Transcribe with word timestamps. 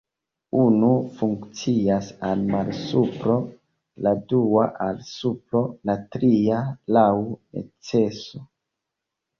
Unu 0.59 0.87
funkcias 1.19 2.07
al 2.31 2.41
malsupro, 2.55 3.37
la 4.07 4.15
dua 4.33 4.67
al 4.89 5.01
supro, 5.13 5.63
la 5.91 5.99
tria 6.19 6.65
laŭ 6.99 7.09
neceso. 7.29 8.45